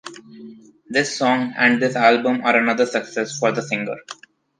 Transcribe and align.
This 0.89 1.15
song 1.15 1.53
and 1.55 1.79
this 1.79 1.95
album 1.95 2.41
are 2.43 2.55
another 2.57 2.87
success 2.87 3.37
for 3.37 3.51
the 3.51 3.61
singer. 3.61 3.97